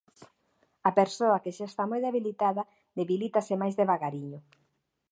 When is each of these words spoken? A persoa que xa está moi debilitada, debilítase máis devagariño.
A 0.89 0.91
persoa 0.99 1.41
que 1.43 1.55
xa 1.57 1.65
está 1.69 1.83
moi 1.91 1.99
debilitada, 2.07 2.63
debilítase 2.99 3.53
máis 3.61 3.75
devagariño. 3.81 4.39